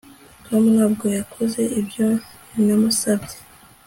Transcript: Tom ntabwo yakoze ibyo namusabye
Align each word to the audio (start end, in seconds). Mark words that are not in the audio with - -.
Tom 0.45 0.63
ntabwo 0.75 1.05
yakoze 1.17 1.61
ibyo 1.79 2.07
namusabye 2.65 3.37